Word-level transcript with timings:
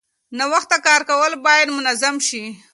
ناوخته 0.37 0.77
کار 0.85 1.01
کول 1.09 1.33
باید 1.45 1.67
منظم 1.77 2.15
شي. 2.27 2.43